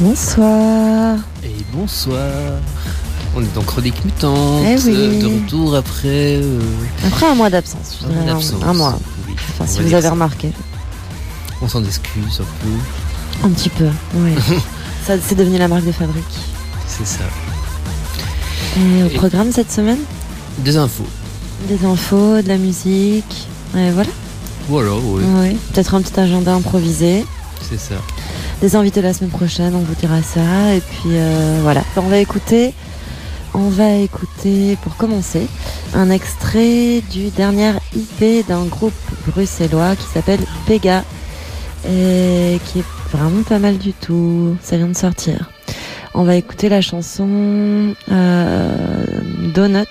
[0.00, 1.16] Bonsoir.
[1.42, 2.30] Et bonsoir.
[3.36, 4.64] On est dans Chronique Mutante.
[4.64, 4.94] Eh oui.
[4.96, 6.36] euh, De retour après.
[6.42, 6.60] euh,
[7.06, 7.98] Après un mois d'absence.
[8.04, 8.62] un mois dirais d'absence.
[8.64, 8.98] Un mois.
[9.26, 10.50] Oui, Enfin, on si vous avez remarqué.
[11.60, 13.46] On s'en excuse un peu.
[13.46, 14.32] Un petit peu, oui.
[15.06, 16.24] Ça, c'est devenu la marque de fabrique.
[16.86, 17.24] C'est ça.
[18.76, 19.98] Et au Et- programme cette semaine,
[20.58, 21.06] Des infos.
[21.68, 23.48] des infos, de la musique.
[23.76, 24.10] Et voilà.
[24.68, 25.22] Voilà, oui.
[25.26, 25.56] Oui.
[25.72, 27.24] Peut-être un petit agenda improvisé.
[27.68, 27.96] C'est ça.
[28.60, 30.74] Des invités la semaine prochaine, on vous dira ça.
[30.74, 31.82] Et puis euh, voilà.
[31.96, 32.74] On va écouter.
[33.54, 35.46] On va écouter, pour commencer,
[35.94, 38.92] un extrait du dernier IP d'un groupe
[39.26, 41.02] bruxellois qui s'appelle Pega
[41.88, 44.56] et qui est vraiment pas mal du tout.
[44.60, 45.50] Ça vient de sortir.
[46.14, 49.04] On va écouter la chanson euh,
[49.54, 49.86] Donut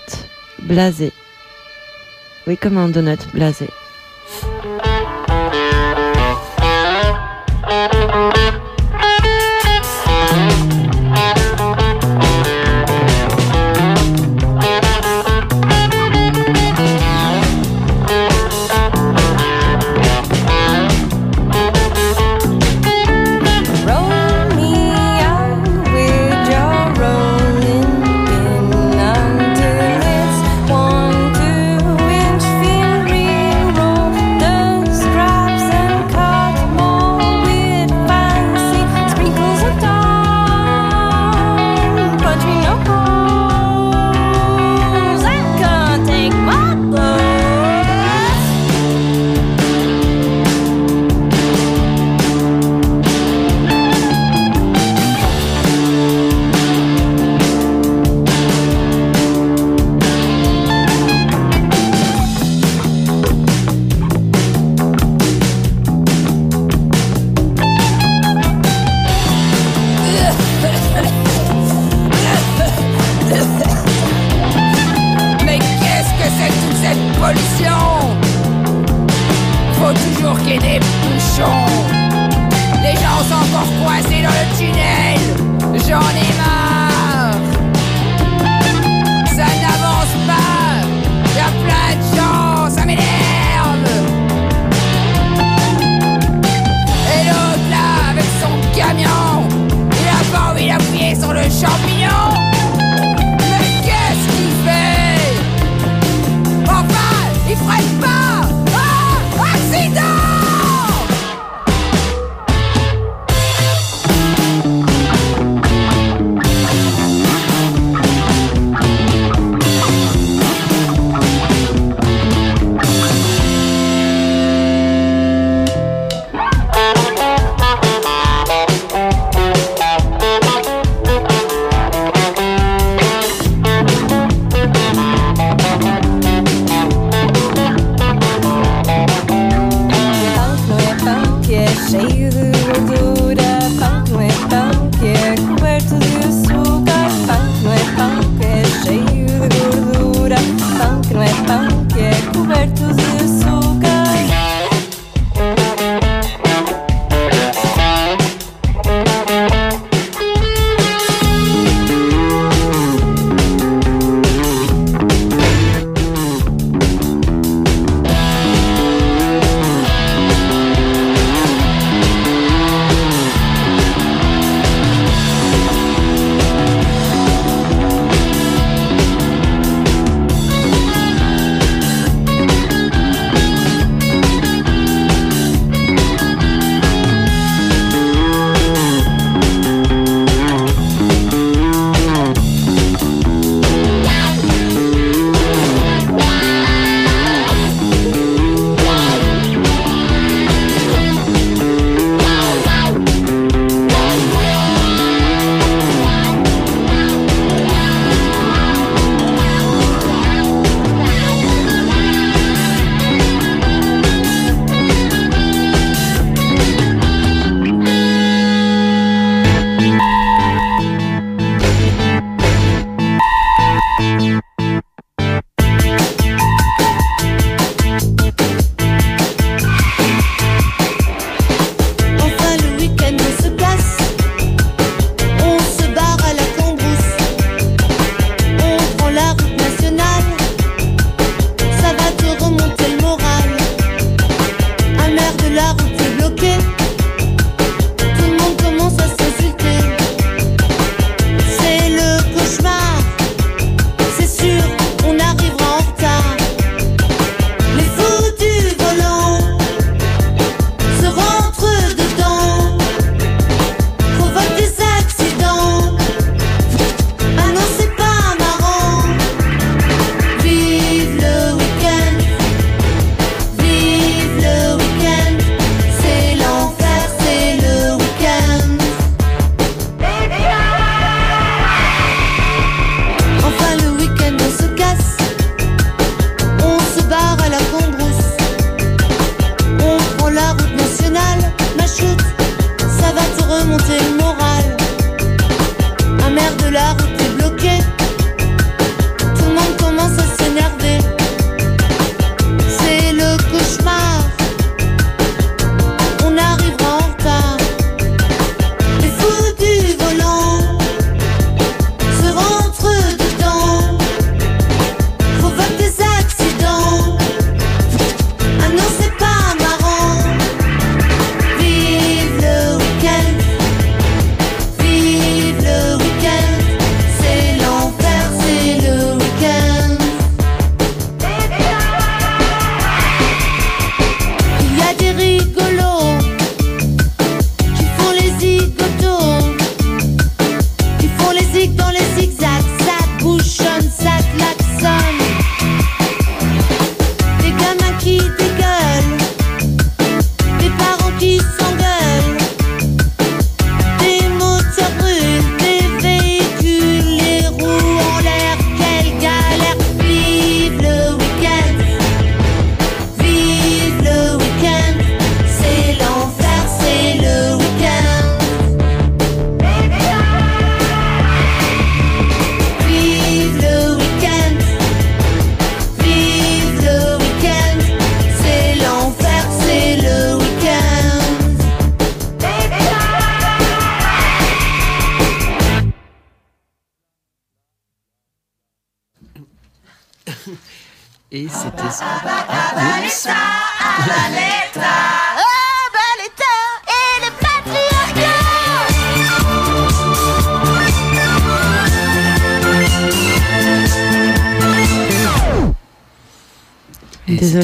[0.64, 1.12] Blasé.
[2.48, 3.68] Oui, comme un donut blasé.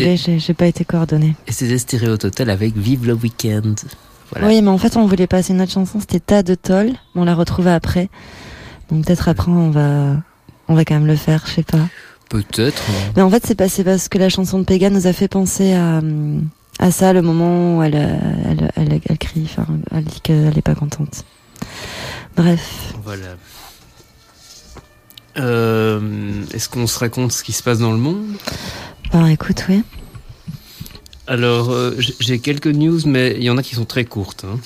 [0.06, 1.36] Désolée, j'ai pas été coordonnée.
[1.48, 3.74] Et c'était Stéréo Total avec Vive le week-end.
[4.32, 4.48] Voilà.
[4.48, 6.92] Oui, mais en fait, on voulait passer une autre chanson, c'était Tas de Toll.
[7.16, 8.10] On l'a retrouvée après.
[8.90, 10.16] Donc peut-être après, on va,
[10.68, 11.88] on va quand même le faire, je sais pas.
[12.30, 12.82] Peut-être.
[12.90, 13.12] hein.
[13.16, 15.74] Mais en fait, c'est passé parce que la chanson de Pega nous a fait penser
[15.74, 16.02] à,
[16.80, 20.62] à ça, le moment où elle, elle, elle, elle crie, enfin, elle dit qu'elle est
[20.64, 21.26] pas contente.
[22.36, 22.94] Bref.
[23.04, 23.36] Voilà.
[25.38, 28.24] Euh, Est-ce qu'on se raconte ce qui se passe dans le monde?
[29.32, 29.84] Écoute, oui.
[31.28, 34.46] Alors, euh, j'ai quelques news, mais il y en a qui sont très courtes.
[34.46, 34.60] hein.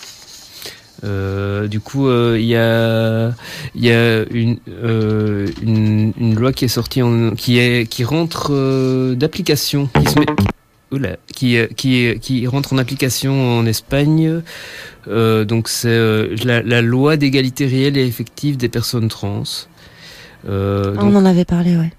[1.03, 3.33] Euh, du coup, euh, il y a,
[3.75, 8.03] il y a une, euh, une, une loi qui est sortie, en, qui, est, qui
[8.03, 10.25] rentre d'application, qui se met,
[10.91, 14.41] oula, qui, qui, qui rentre en application en Espagne.
[15.07, 19.43] Donc, c'est la, la loi d'égalité réelle et effective des personnes trans.
[20.47, 20.49] Ah,
[20.95, 21.91] donc, on en avait parlé, ouais.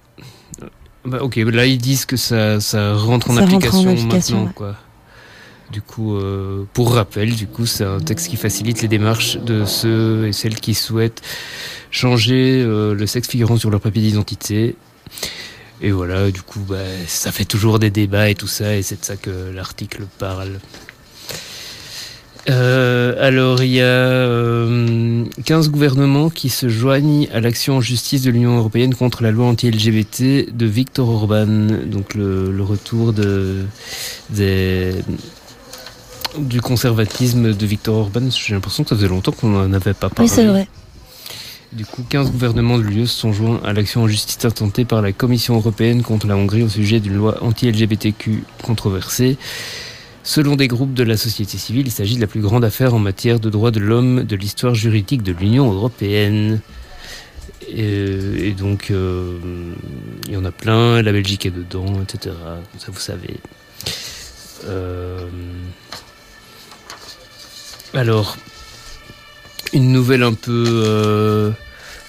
[1.04, 4.36] Bah, ok, là ils disent que ça, ça rentre en Ça rentre en application application,
[4.36, 4.54] maintenant, ouais.
[4.54, 4.76] quoi.
[5.70, 9.66] Du coup, euh, pour rappel, du coup, c'est un texte qui facilite les démarches de
[9.66, 11.20] ceux et celles qui souhaitent
[11.90, 14.76] changer euh, le sexe figurant sur leur papier d'identité.
[15.82, 16.76] Et voilà, du coup, bah,
[17.06, 20.58] ça fait toujours des débats et tout ça, et c'est de ça que l'article parle.
[22.48, 28.22] Euh, alors, il y a euh, 15 gouvernements qui se joignent à l'action en justice
[28.22, 31.46] de l'Union européenne contre la loi anti-LGBT de Viktor Orban.
[31.86, 33.64] Donc, le, le retour de,
[34.30, 34.92] des,
[36.38, 38.28] du conservatisme de Viktor Orban.
[38.30, 40.28] J'ai l'impression que ça faisait longtemps qu'on n'en avait pas parlé.
[40.30, 40.68] Oui, c'est vrai.
[41.72, 45.02] Du coup, 15 gouvernements de l'UE se sont joints à l'action en justice intentée par
[45.02, 49.36] la Commission européenne contre la Hongrie au sujet d'une loi anti-LGBTQ controversée.
[50.28, 52.98] Selon des groupes de la société civile, il s'agit de la plus grande affaire en
[52.98, 56.60] matière de droits de l'homme de l'histoire juridique de l'Union européenne.
[57.66, 59.38] Et, et donc, euh,
[60.26, 62.34] il y en a plein, la Belgique est dedans, etc.
[62.76, 63.36] Ça, vous savez.
[64.66, 65.26] Euh,
[67.94, 68.36] alors,
[69.72, 71.52] une nouvelle un peu, euh,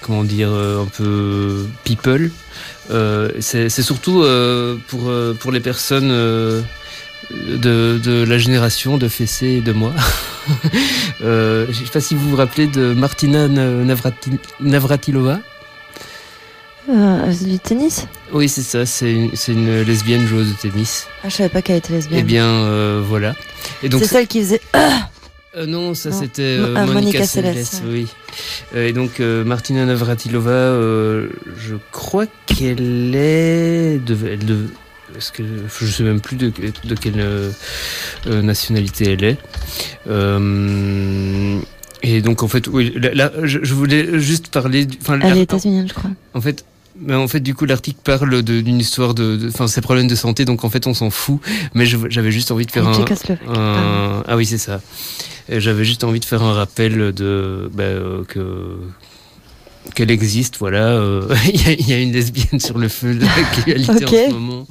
[0.02, 2.32] comment dire, euh, un peu people.
[2.92, 6.62] Euh, c'est surtout euh, pour, euh, pour les personnes euh,
[7.32, 9.94] de, de la génération de Fessé et de moi.
[11.22, 15.40] euh, je sais pas si vous vous rappelez de Martina Navrati- Navratilova.
[16.90, 18.08] Euh, du tennis?
[18.34, 19.12] Oui, c'est ça, c'est
[19.48, 21.08] une, lesbienne joueuse de tennis.
[21.24, 22.22] Ah, je savais pas qu'elle était lesbienne.
[22.22, 23.36] Eh bien, euh, voilà.
[23.82, 24.62] C'est celle qui faisait.
[25.58, 28.08] Euh, non, ça c'était euh, ah, Monica, Monica Seles, Seles, oui.
[28.76, 30.76] Et donc Martina Navratilova,
[31.58, 34.68] je crois qu'elle est de, elle de
[35.18, 35.44] est-ce que
[35.80, 36.52] je sais même plus de,
[36.86, 37.52] de quelle euh,
[38.28, 39.38] nationalité elle est.
[40.08, 41.60] Euh,
[42.04, 44.88] et donc en fait, oui, là, là, je, je voulais juste parler.
[45.02, 46.10] Enfin, Elle est états-unienne, je crois.
[46.34, 46.64] en fait,
[47.02, 50.46] mais en fait, du coup, l'article parle d'une histoire de, enfin, ses problèmes de santé,
[50.46, 51.40] donc en fait, on s'en fout.
[51.74, 52.94] Mais j'avais juste envie de faire un,
[53.56, 54.82] un- ah oui, c'est ça.
[55.50, 58.78] J'avais juste envie de faire un rappel de bah, euh, que
[59.94, 60.88] qu'elle existe, voilà.
[60.88, 64.14] euh, Il y, a- il y a une lesbienne sur le feu de l'actualité Ok.
[64.14, 64.68] en ce moment.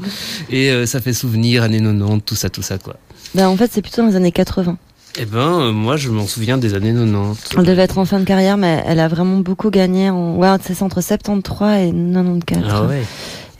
[0.50, 2.96] Et euh, ça fait souvenir, années 90, tout ça, tout ça, quoi.
[3.34, 4.76] Bah, en fait, c'est plutôt dans les années 80.
[5.20, 7.38] Eh ben, euh, moi, je m'en souviens des années 90.
[7.58, 10.10] Elle devait être en fin de carrière, mais elle a vraiment beaucoup gagné.
[10.10, 10.36] En...
[10.36, 12.64] Ouais, c'est entre 73 et 94.
[12.70, 13.02] Ah ouais.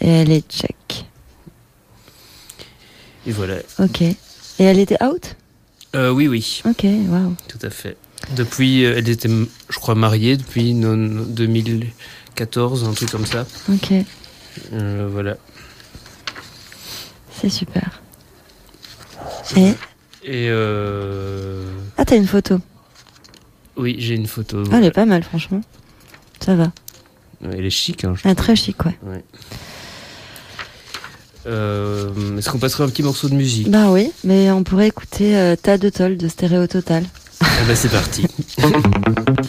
[0.01, 1.05] Et elle est tchèque.
[3.27, 3.57] Et voilà.
[3.79, 4.03] Ok.
[4.03, 4.15] Et
[4.59, 5.37] elle était out?
[5.97, 7.35] Euh, oui, oui, Ok, waouh.
[7.49, 7.97] tout à fait.
[8.37, 13.47] Depuis, euh, elle était, je crois, mariée depuis non- 2014, un truc comme ça.
[13.73, 13.93] Ok,
[14.73, 15.37] Euh, voilà.
[17.41, 18.03] c'est super.
[19.57, 19.69] Et
[20.25, 21.65] Et euh,
[21.97, 22.59] Ah, t'as une photo.
[23.77, 24.63] oui, j'ai une photo.
[24.73, 25.61] Ah, elle est pas mal, franchement.
[26.45, 26.73] Ça va.
[27.45, 28.35] Elle est chic, hein, je trouve.
[28.35, 28.99] très chic, ouais.
[31.47, 33.71] Euh, Est-ce qu'on passerait un petit morceau de musique?
[33.71, 37.05] Bah oui, mais on pourrait écouter euh, Tas de Toll de Stéréo Total.
[37.41, 38.27] Ah bah c'est parti.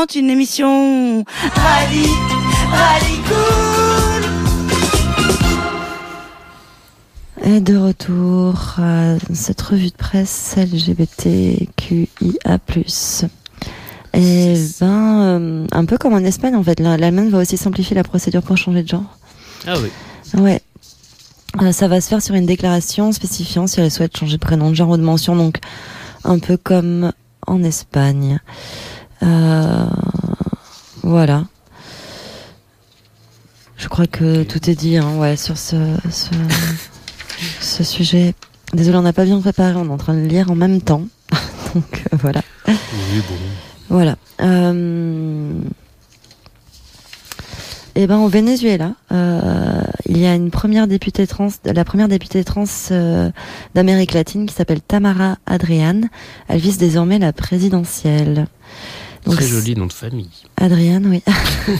[0.00, 2.08] Une émission rallye,
[2.72, 4.24] rallye cool.
[7.42, 12.08] Et de retour à cette revue de presse LGBTQIA+.
[14.14, 18.02] Et ben, euh, un peu comme en Espagne en fait, l'Allemagne va aussi simplifier la
[18.02, 19.18] procédure pour changer de genre.
[19.66, 19.90] Ah oui.
[20.40, 20.62] Ouais.
[21.60, 24.70] Euh, ça va se faire sur une déclaration spécifiant si elle souhaite changer de prénom,
[24.70, 25.58] de genre ou de mention, donc
[26.24, 27.12] un peu comme
[27.46, 28.40] en Espagne.
[29.22, 29.86] Euh,
[31.02, 31.44] voilà.
[33.76, 35.76] Je crois que tout est dit, hein, ouais, sur ce,
[36.10, 36.30] ce,
[37.60, 38.34] ce sujet.
[38.72, 41.02] Désolé, on n'a pas bien préparé, on est en train de lire en même temps.
[41.74, 42.42] donc euh, voilà.
[42.68, 42.74] Oui,
[43.28, 43.34] bon.
[43.88, 44.16] Voilà.
[44.40, 45.52] Euh...
[47.96, 52.44] Eh ben, au Venezuela, euh, il y a une première députée trans, la première députée
[52.44, 53.30] trans euh,
[53.74, 56.02] d'Amérique latine qui s'appelle Tamara Adrian.
[56.48, 58.46] Elle vise désormais la présidentielle.
[59.24, 60.30] Très c'est- joli nom de famille.
[60.56, 61.22] Adriane, oui.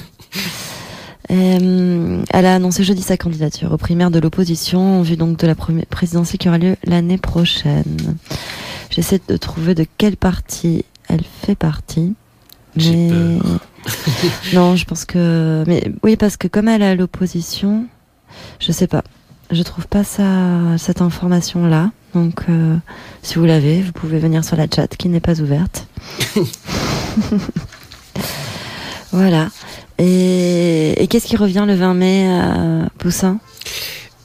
[1.30, 5.46] Euh, elle a annoncé jeudi sa candidature aux primaires de l'opposition en vue donc de
[5.46, 8.16] la présidentielle qui aura lieu l'année prochaine.
[8.90, 12.14] J'essaie de trouver de quel parti elle fait partie.
[12.76, 13.60] J'ai Mais peur.
[14.54, 17.86] non, je pense que mais oui parce que comme elle est à l'opposition,
[18.58, 19.04] je sais pas.
[19.52, 21.92] Je trouve pas ça cette information là.
[22.12, 22.76] Donc euh,
[23.22, 25.86] si vous l'avez, vous pouvez venir sur la chat qui n'est pas ouverte.
[29.12, 29.48] voilà.
[29.98, 33.38] Et, et qu'est-ce qui revient le 20 mai à Poussin?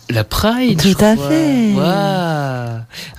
[0.10, 1.30] La Pride Tout je à crois.
[1.30, 1.74] fait.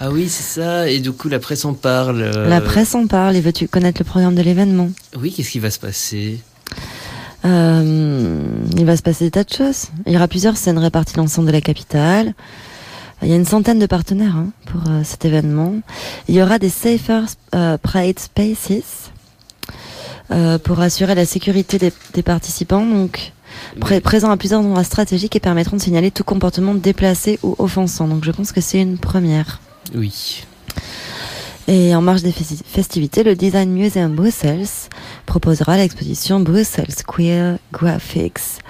[0.01, 0.89] Ah oui, c'est ça.
[0.89, 2.23] Et du coup, la presse en parle.
[2.23, 4.89] euh, La presse en parle et veux-tu connaître le programme de l'événement?
[5.19, 6.41] Oui, qu'est-ce qui va se passer?
[7.45, 8.41] Euh,
[8.77, 9.87] il va se passer des tas de choses.
[10.07, 12.35] Il y aura plusieurs scènes réparties dans l'ensemble de la capitale.
[13.23, 15.75] Il y a une centaine de partenaires hein, pour euh, cet événement.
[16.29, 17.23] Il y aura des Safer
[17.83, 19.11] Pride Spaces
[20.31, 22.85] euh, pour assurer la sécurité des, des participants.
[22.85, 23.33] Donc,
[23.81, 28.09] pré- présents à plusieurs endroits stratégiques et permettront de signaler tout comportement déplacé ou offensant.
[28.09, 29.61] Donc, je pense que c'est une première.
[29.95, 30.45] Oui.
[31.69, 34.69] Et en marge des festi- festivités, le Design Museum Brussels
[35.27, 38.61] proposera l'exposition Brussels Queer Graphics,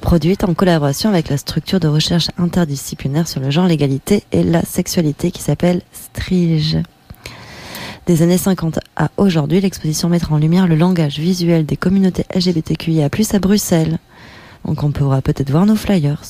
[0.00, 4.62] produite en collaboration avec la structure de recherche interdisciplinaire sur le genre, l'égalité et la
[4.62, 6.78] sexualité qui s'appelle STRIGE.
[8.06, 13.08] Des années 50 à aujourd'hui, l'exposition mettra en lumière le langage visuel des communautés LGBTQIA+,
[13.32, 13.98] à Bruxelles.
[14.66, 16.20] Donc on pourra peut-être voir nos flyers.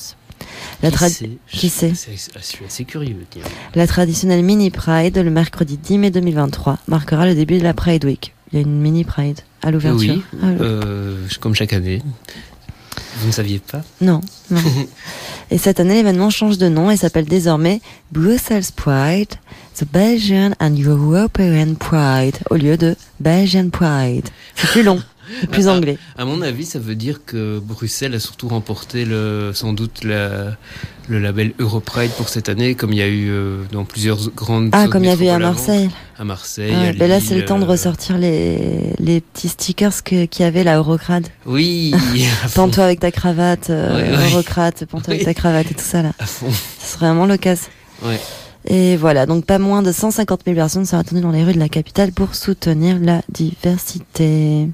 [0.83, 3.17] La Qui trad- sait qui Je- sait c'est- Je suis assez curieux.
[3.29, 3.41] tiens.
[3.75, 8.05] la traditionnelle mini Pride, le mercredi 10 mai 2023, marquera le début de la Pride
[8.05, 8.33] Week.
[8.51, 9.99] Il y a une mini Pride à l'ouverture.
[10.15, 10.55] Oui, Ah, oui.
[10.61, 12.01] euh, comme chaque année.
[13.19, 13.81] Vous ne saviez pas?
[14.01, 14.59] Non, non.
[15.51, 19.33] et cette année, l'événement change de nom et s'appelle désormais Brussels Pride,
[19.77, 24.29] The Belgian and European Pride, au lieu de Belgian Pride.
[24.55, 25.01] C'est plus long,
[25.51, 25.97] plus anglais.
[26.17, 30.55] À mon avis, ça veut dire que Bruxelles a surtout remporté le, sans doute la-
[31.09, 34.69] le label Europride pour cette année, comme il y a eu euh, dans plusieurs grandes.
[34.71, 35.39] Ah, comme il y avait à.
[35.39, 35.89] Marseille.
[36.17, 36.73] À Marseille.
[36.73, 40.43] À ben là, c'est le temps de euh, ressortir les, les petits stickers qu'il y
[40.43, 41.29] avait là, Eurocrate.
[41.45, 41.93] Oui.
[42.55, 44.31] Pends-toi avec ta cravate, euh, Ouais, ouais.
[44.31, 46.13] Eurocrate, pends-toi avec ta cravate et tout ça là.
[46.17, 46.47] À fond.
[46.79, 47.67] Ce serait vraiment l'occasion.
[48.03, 48.19] Ouais.
[48.67, 51.59] Et voilà, donc pas moins de 150 000 personnes sont attendues dans les rues de
[51.59, 54.69] la capitale pour soutenir la diversité.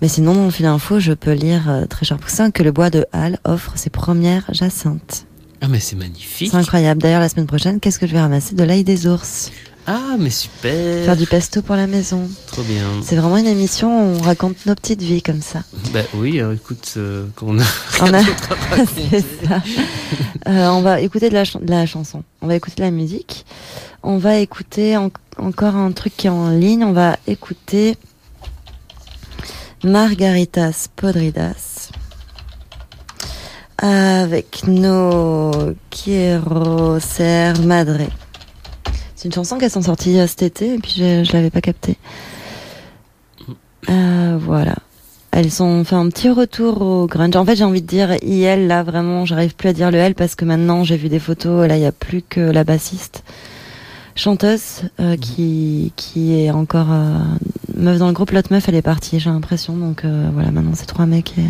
[0.00, 2.72] Mais sinon, dans le fil info, je peux lire euh, très cher poussin que le
[2.72, 5.26] bois de Halle offre ses premières jacinthes.
[5.60, 6.50] Ah, mais c'est magnifique.
[6.50, 7.00] C'est incroyable.
[7.00, 8.54] D'ailleurs, la semaine prochaine, qu'est-ce que je vais ramasser?
[8.54, 9.50] De l'ail des ours.
[9.86, 11.04] Ah, mais super.
[11.04, 12.28] Faire du pesto pour la maison.
[12.46, 12.84] Trop bien.
[13.02, 15.62] C'est vraiment une émission où on raconte nos petites vies comme ça.
[15.92, 17.62] Bah oui, alors, écoute, euh, quand on a.
[18.00, 18.22] On a-
[19.46, 19.62] ça.
[20.48, 22.22] Euh, on va écouter de la, chan- de la chanson.
[22.40, 23.44] On va écouter de la musique.
[24.02, 26.82] On va écouter en- encore un truc qui est en ligne.
[26.84, 27.96] On va écouter
[29.84, 31.90] Margaritas Podridas
[33.76, 35.50] avec No
[35.90, 38.08] Quiero Ser Madre.
[39.24, 41.62] C'est une chanson qui sont sorties euh, cet été et puis je, je l'avais pas
[41.62, 41.96] captée.
[43.88, 44.74] Euh, voilà.
[45.30, 47.34] Elles ont fait un petit retour au grunge.
[47.34, 50.14] En fait, j'ai envie de dire IL, là, vraiment, j'arrive plus à dire le L
[50.14, 53.24] parce que maintenant, j'ai vu des photos, là, il y a plus que la bassiste
[54.14, 57.16] chanteuse euh, qui, qui est encore euh,
[57.78, 58.30] meuf dans le groupe.
[58.30, 59.74] L'autre meuf, elle est partie, j'ai l'impression.
[59.74, 61.46] Donc voilà, maintenant, c'est trois mecs et...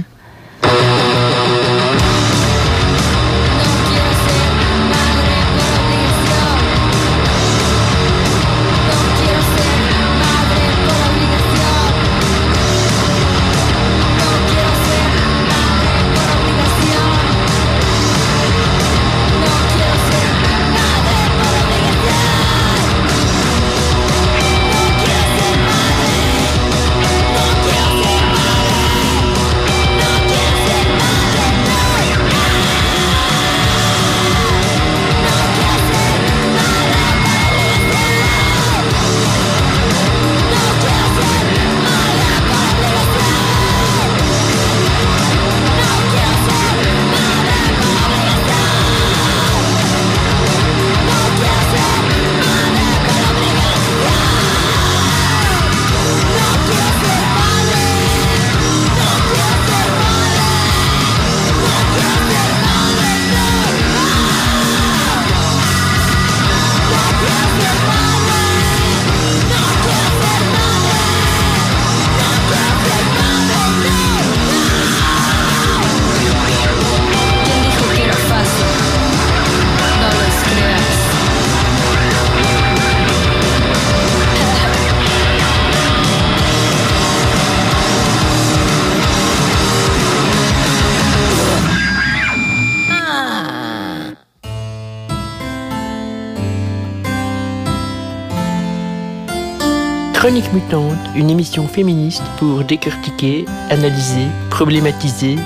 [100.25, 105.37] Chronique Mutante, une émission féministe pour décortiquer, analyser, problématiser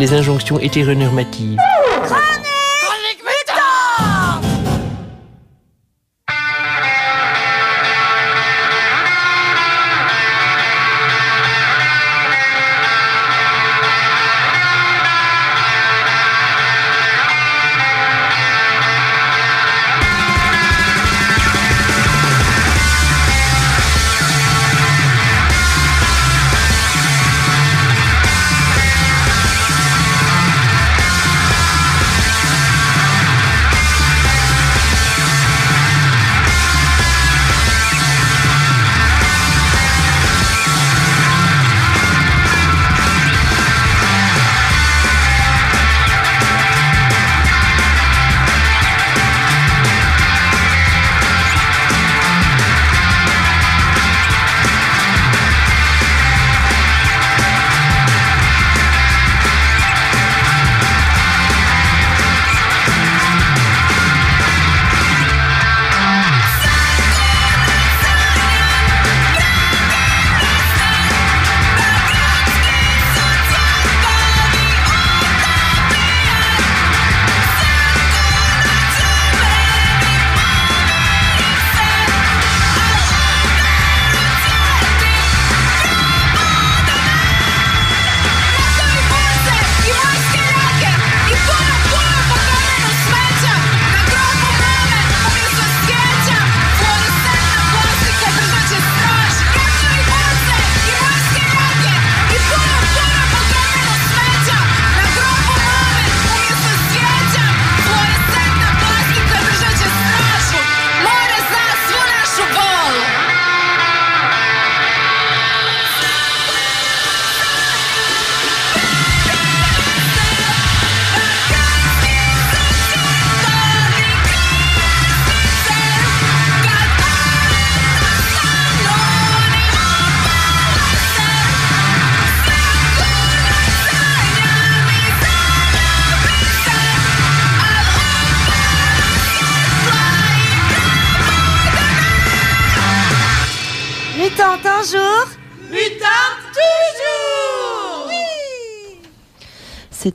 [0.00, 1.56] les injonctions hétéronormatives.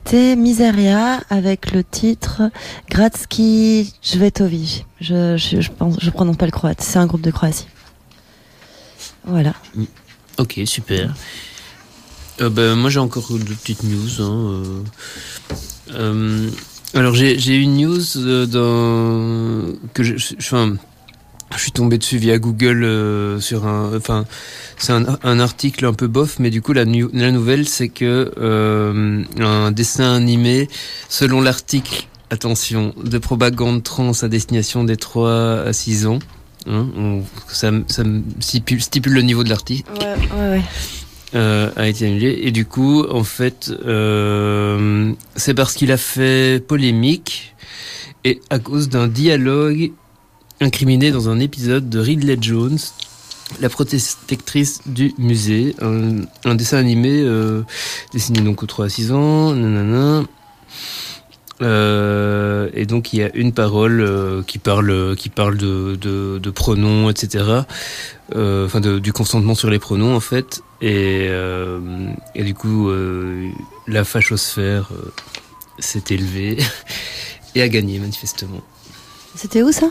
[0.09, 2.41] C'était Miseria avec le titre
[2.89, 4.83] Gradski Jvetovi.
[4.99, 6.81] Je, je, je, pense, prononce pas le croate.
[6.81, 7.67] C'est un groupe de Croatie.
[9.23, 9.53] Voilà.
[10.39, 11.13] Ok, super.
[12.41, 14.19] Euh, ben, moi, j'ai encore deux petites news.
[14.19, 14.83] hein, euh.
[15.91, 16.49] Euh,
[16.95, 19.77] alors, j'ai une news euh, dans...
[19.93, 20.75] que je- enfin,
[21.55, 23.95] je suis tombé dessus via Google euh, sur un...
[23.95, 24.25] Enfin,
[24.77, 27.89] c'est un, un article un peu bof, mais du coup, la, nu- la nouvelle, c'est
[27.89, 30.69] que euh, un dessin animé,
[31.09, 35.31] selon l'article, attention, de propagande trans à destination des 3
[35.65, 36.19] à 6 ans,
[36.67, 38.03] hein, on- ça, ça
[38.39, 40.05] stipule, stipule le niveau de l'article Ouais,
[40.39, 40.61] ouais, ouais.
[41.35, 42.39] euh, a été annulé.
[42.43, 47.55] Et du coup, en fait, euh, c'est parce qu'il a fait polémique
[48.23, 49.91] et à cause d'un dialogue
[50.61, 52.77] incriminé dans un épisode de Ridley Jones,
[53.61, 57.63] la protectrice du musée, un, dessin animé euh,
[58.13, 60.25] dessiné donc aux 3 à 6 ans, nanana.
[61.61, 66.49] Euh, et donc il y a une parole euh, qui parle qui parle de, de,
[66.51, 67.43] pronoms etc
[68.33, 70.61] enfin du consentement sur les pronoms en fait.
[70.81, 71.29] Et,
[72.35, 72.89] et du coup
[73.87, 74.89] la fachosphère
[75.79, 76.57] s'est élevée
[77.55, 78.61] et a gagné manifestement.
[79.35, 79.89] C'était où ça?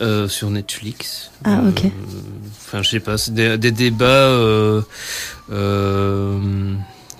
[0.00, 1.84] Euh, sur Netflix Ah, ok.
[1.84, 1.88] Euh,
[2.66, 4.80] enfin je sais pas c'est des, des débats euh,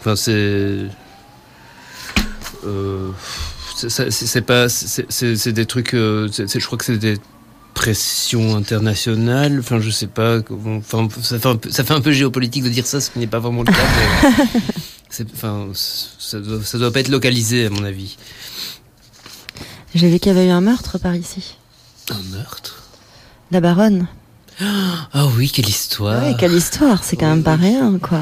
[0.00, 0.87] enfin c'est
[3.76, 7.18] c'est- pas c'est des trucs je crois que c'est des
[7.74, 12.12] pressions internationales enfin je sais pas enfin ça fait un peu, ça fait un peu
[12.12, 13.78] géopolitique de dire ça ce qui n'est pas vraiment le cas
[15.18, 18.16] mais enfin ça doit, ça doit pas être localisé à mon avis
[19.94, 21.56] J'ai vu qu'il y avait eu un meurtre par ici.
[22.12, 22.83] Un meurtre
[23.51, 24.07] La baronne.
[24.61, 28.20] ah oui quelle histoire Ouais, quelle histoire, c'est quand même pas rien, quoi.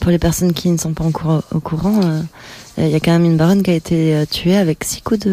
[0.00, 2.22] Pour les personnes qui ne sont pas encore au courant, euh,
[2.78, 5.26] il y a quand même une baronne qui a été euh, tuée avec six coups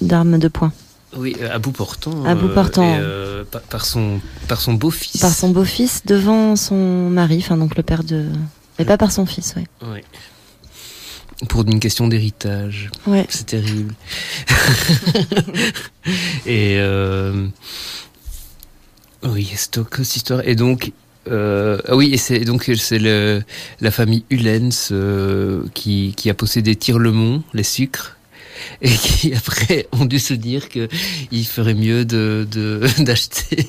[0.00, 0.72] d'armes de poing
[1.16, 2.84] oui euh, à bout portant À bout portant.
[2.84, 7.76] et, euh, par, son par son beau-fils par son beau-fils devant son mari, enfin donc
[7.76, 8.26] le père de.
[8.78, 9.66] Mais pas par son fils, ouais.
[9.86, 10.04] Ouais.
[11.48, 12.90] Pour une question d'héritage.
[13.06, 13.24] Ouais.
[13.30, 13.94] C'est terrible.
[16.46, 17.46] Et euh,
[19.22, 20.46] oui, stock cette histoire.
[20.46, 20.92] Et donc,
[21.28, 23.42] euh, ah oui, et c'est donc c'est le,
[23.80, 28.16] la famille Ullens euh, qui, qui a possédé Tirlemont, les sucres,
[28.82, 30.88] et qui après ont dû se dire que
[31.30, 33.64] il ferait mieux de de- d'acheter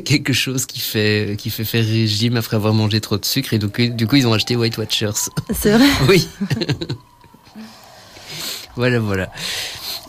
[0.04, 3.58] quelque chose qui fait qui fait faire régime après avoir mangé trop de sucre, et
[3.58, 5.12] donc du coup ils ont acheté White Watchers.
[5.52, 6.26] C'est vrai Oui.
[8.76, 9.30] voilà, voilà.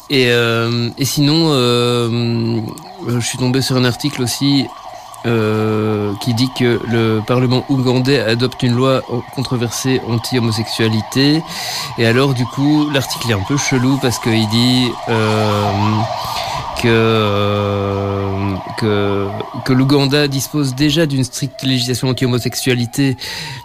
[0.09, 2.61] Et, euh, et sinon, euh,
[3.07, 4.65] je suis tombé sur un article aussi
[5.25, 9.01] euh, qui dit que le Parlement ougandais adopte une loi
[9.33, 11.41] controversée anti-homosexualité.
[11.97, 15.71] Et alors, du coup, l'article est un peu chelou parce qu'il dit euh,
[16.81, 19.27] que, euh, que,
[19.65, 23.17] que l'Ouganda dispose déjà d'une stricte législation anti-homosexualité,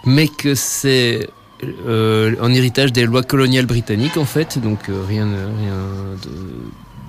[0.05, 1.29] mais que c'est
[1.63, 5.77] euh, en héritage des lois coloniales britanniques en fait, donc rien, rien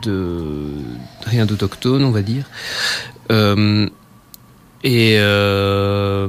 [0.02, 0.60] de,
[1.24, 2.44] rien d'autochtone, on va dire.
[4.84, 6.28] Et euh,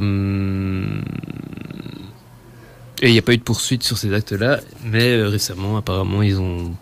[3.02, 6.22] et il n'y a pas eu de poursuite sur ces actes-là, mais euh, récemment, apparemment,
[6.22, 6.74] ils ont.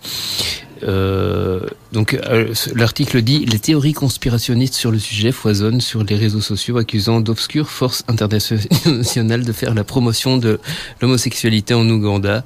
[0.83, 6.41] euh, donc, euh, l'article dit les théories conspirationnistes sur le sujet foisonnent sur les réseaux
[6.41, 10.59] sociaux, accusant d'obscures forces internationales de faire la promotion de
[11.01, 12.43] l'homosexualité en Ouganda.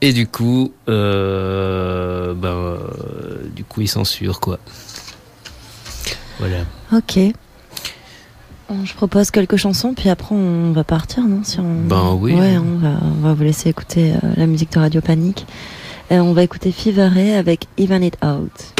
[0.00, 2.78] Et du coup, euh, ben,
[3.54, 4.58] du coup, ils censurent quoi.
[6.38, 6.64] Voilà.
[6.92, 7.18] Ok.
[8.84, 11.82] Je propose quelques chansons, puis après on va partir, non si on...
[11.86, 12.34] Ben oui.
[12.34, 15.46] Ouais, on va, on va vous laisser écouter euh, la musique de Radio Panique.
[16.10, 18.74] Et on va écouter Ray avec Even It Out.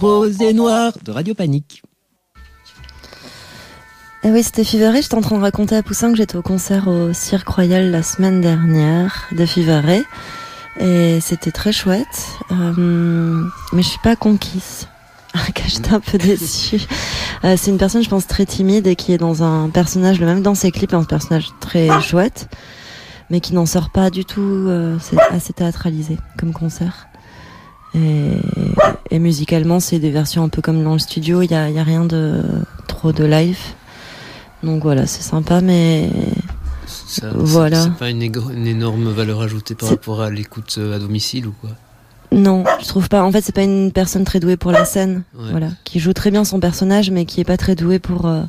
[0.00, 1.82] Rose et noir de Radio Panique.
[4.22, 5.02] Eh oui, c'était Ray.
[5.02, 8.02] J'étais en train de raconter à Poussin que j'étais au concert au Cirque Royal la
[8.02, 9.44] semaine dernière de
[9.86, 10.04] Ray.
[10.78, 12.28] Et c'était très chouette.
[12.52, 14.86] Euh, mais je suis pas conquise.
[15.66, 16.80] j'étais un peu déçue.
[17.44, 20.26] Euh, c'est une personne, je pense, très timide et qui est dans un personnage, le
[20.26, 22.48] même dans ses clips, un personnage très chouette,
[23.30, 24.40] mais qui n'en sort pas du tout.
[24.40, 24.96] euh,
[25.30, 27.07] assez théâtralisé comme concert.
[27.94, 28.32] Et,
[29.10, 31.42] et musicalement, c'est des versions un peu comme dans le studio.
[31.42, 32.42] Il y a, y a rien de
[32.86, 33.58] trop de live.
[34.62, 36.10] Donc voilà, c'est sympa, mais
[36.86, 37.82] Ça, Voilà.
[37.82, 38.22] C'est pas une,
[38.66, 41.70] énorme valeur ajoutée par rapport à l'écoute euh, à domicile ou quoi?
[42.32, 43.22] Non, je trouve pas.
[43.22, 45.22] En fait, c'est pas une personne très douée pour la scène.
[45.34, 45.50] Ouais.
[45.50, 48.42] Voilà, qui joue très bien son personnage, mais qui est pas très douée pour euh,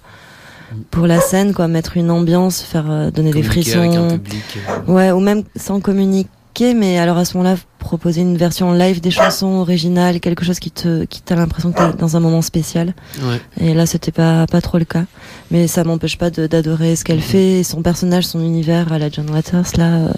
[0.92, 1.68] pour la scène, quoi.
[1.70, 4.18] Mettre une ambiance, faire euh, donner des Communiquer avec un frissons.
[4.20, 4.44] public.
[4.68, 6.30] euh, Ouais, ou même sans communiquer,
[6.76, 10.72] mais alors à ce moment-là, proposer une version live des chansons originales, quelque chose qui
[10.72, 12.94] te qui t'a l'impression que t'es dans un moment spécial.
[13.22, 13.42] Ouais.
[13.60, 15.06] Et là, c'était pas pas trop le cas.
[15.52, 19.30] Mais ça m'empêche pas d'adorer ce qu'elle fait, son personnage, son univers à la John
[19.30, 20.12] Waters là, euh,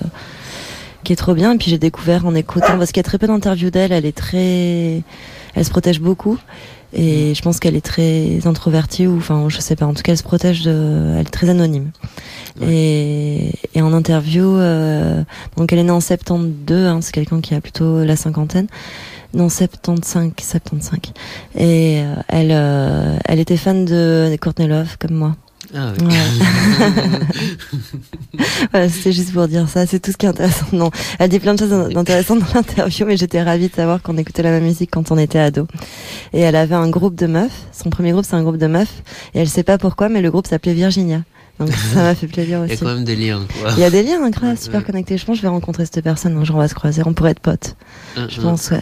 [1.03, 1.53] qui est trop bien.
[1.53, 4.05] Et puis j'ai découvert en écoutant, parce qu'il y a très peu d'interviews d'elle, elle
[4.05, 5.01] est très,
[5.55, 6.37] elle se protège beaucoup.
[6.93, 9.85] Et je pense qu'elle est très introvertie ou enfin je sais pas.
[9.85, 11.91] En tout cas, elle se protège de, elle est très anonyme.
[12.61, 15.23] Et, et en interview, euh,
[15.55, 18.67] donc elle est née en 72, hein, c'est quelqu'un qui a plutôt la cinquantaine.
[19.33, 20.99] Non, 75, 75.
[21.55, 25.35] Et euh, elle, euh, elle était fan de Courtney Love, comme moi.
[25.75, 26.05] Ah, ouais.
[26.05, 27.19] Ouais.
[28.71, 29.85] voilà, c'était juste pour dire ça.
[29.85, 30.65] C'est tout ce qui est intéressant.
[30.73, 34.17] Non, elle dit plein de choses intéressantes dans l'interview, mais j'étais ravie de savoir qu'on
[34.17, 35.67] écoutait la même musique quand on était ado.
[36.33, 37.51] Et elle avait un groupe de meufs.
[37.71, 39.03] Son premier groupe, c'est un groupe de meufs.
[39.33, 41.21] Et elle sait pas pourquoi, mais le groupe s'appelait Virginia.
[41.59, 42.83] Donc ça m'a fait plaisir Il y a aussi.
[42.83, 43.71] quand même des liens, quoi.
[43.77, 44.85] Il y a des liens, hein, grave, super Ouais.
[44.85, 45.17] connectés.
[45.17, 47.03] Je pense que je vais rencontrer cette personne un jour, on va se croiser.
[47.05, 47.75] On pourrait être potes.
[48.17, 48.81] Un, Je pense, ouais.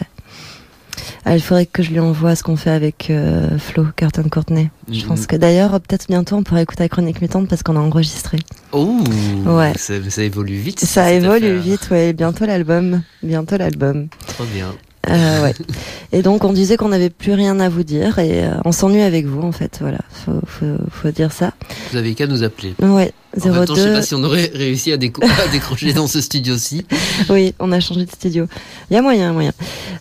[1.24, 4.70] Ah, il faudrait que je lui envoie ce qu'on fait avec euh, Flo, Curtin Courtney.
[4.90, 5.06] Je Mhm.
[5.08, 8.38] pense que d'ailleurs, peut-être bientôt, on pourra écouter la chronique mutante parce qu'on a enregistré.
[8.72, 8.98] Oh
[9.46, 9.72] Ouais.
[9.76, 10.80] ça, ça évolue vite.
[10.80, 12.12] Ça évolue vite, ouais.
[12.12, 13.02] Bientôt l'album.
[13.22, 14.08] Bientôt l'album.
[14.26, 14.68] Trop bien.
[15.08, 15.54] Euh, ouais.
[16.12, 19.00] Et donc, on disait qu'on n'avait plus rien à vous dire et euh, on s'ennuie
[19.00, 19.78] avec vous, en fait.
[19.80, 19.98] Voilà.
[20.10, 21.52] Faut, faut, faut dire ça.
[21.90, 22.74] Vous avez qu'à nous appeler.
[22.80, 23.12] Ouais.
[23.42, 23.94] En même temps, je sais 02.
[23.94, 26.84] pas si on aurait réussi à, déco- à décrocher dans ce studio-ci.
[27.30, 28.46] Oui, on a changé de studio.
[28.90, 29.52] Il y a moyen, moyen.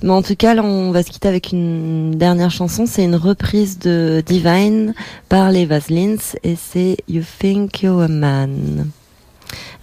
[0.01, 2.85] Mais en tout cas, là, on va se quitter avec une dernière chanson.
[2.85, 4.93] C'est une reprise de Divine
[5.27, 8.89] par les Vaselines et c'est You Think You're a Man.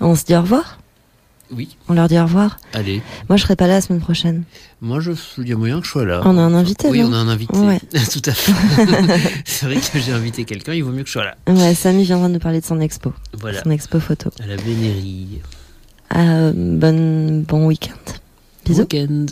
[0.00, 0.78] On se dit au revoir?
[1.52, 2.56] Oui, On leur dit au revoir?
[2.72, 3.02] Allez.
[3.28, 4.42] Moi, je serai pas là la semaine prochaine.
[4.80, 6.20] Moi, je, il y a moyen que je sois là.
[6.24, 7.10] On a un invité, Oui, non?
[7.10, 7.56] on a un invité.
[7.56, 7.78] Ouais.
[8.12, 8.52] Tout à fait.
[9.44, 11.36] C'est vrai que j'ai invité quelqu'un, il vaut mieux que je sois là.
[11.46, 13.12] Ouais, Samy viendra nous parler de son expo.
[13.38, 13.62] Voilà.
[13.62, 14.30] Son expo photo.
[14.42, 15.40] À la vénérie.
[16.16, 18.12] Euh, bonne, bon week-end.
[18.64, 18.80] Bisous.
[18.82, 19.26] Week-end.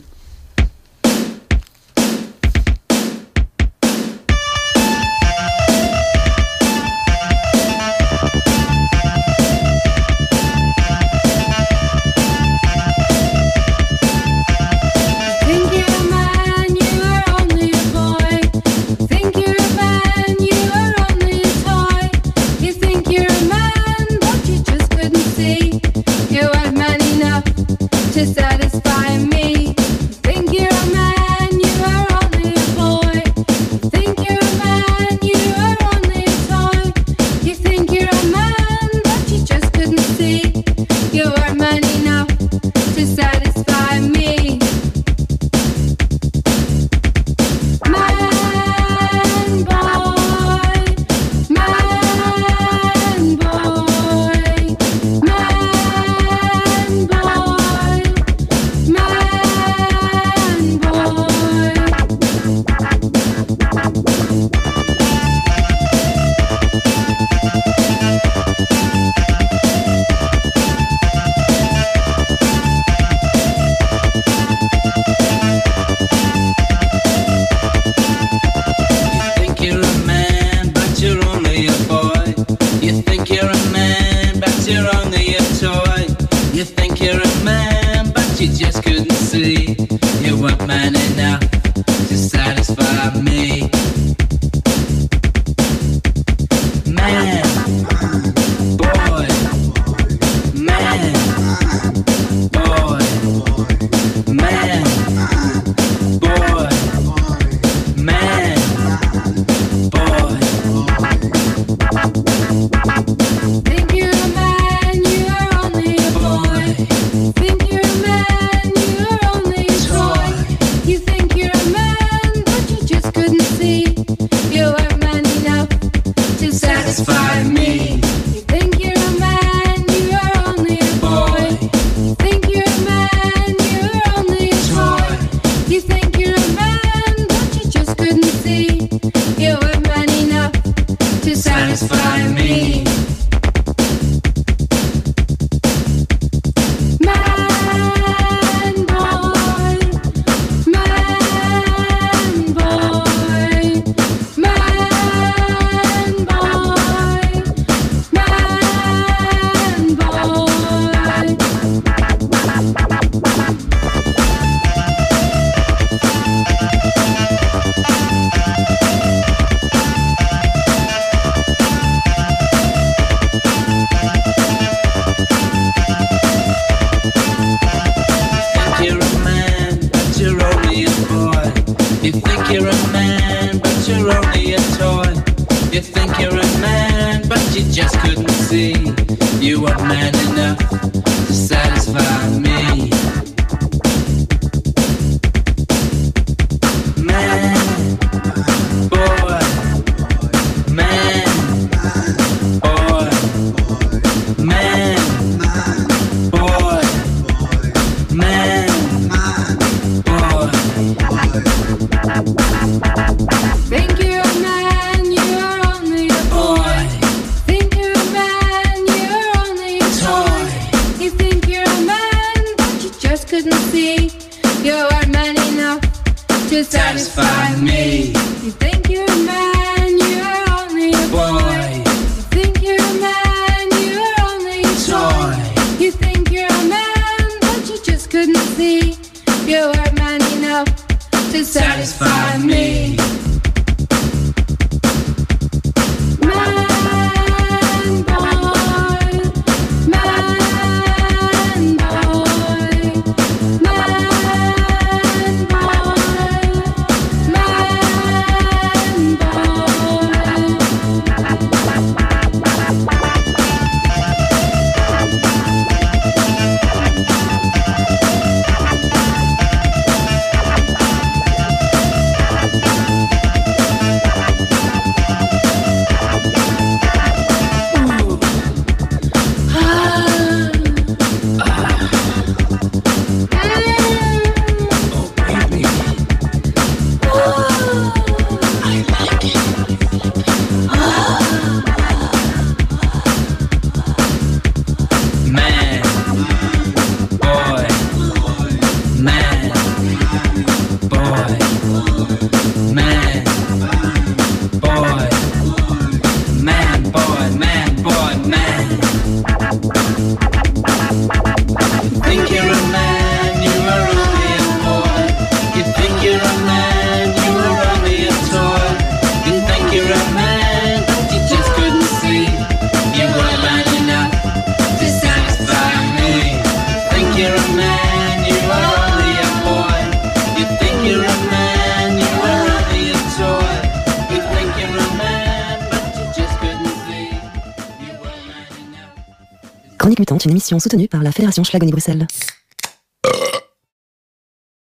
[340.44, 342.06] Soutenue par la Fédération Schlagonie Bruxelles.